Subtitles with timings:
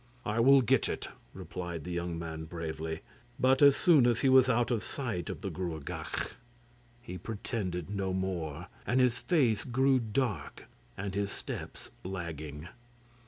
[0.25, 3.01] 'I will get it,' replied the young man bravely;
[3.39, 6.31] but as soon as he was out of sight of the Gruagach
[7.03, 10.65] he pretended no more, and his face grew dark
[10.97, 12.67] and his steps lagging.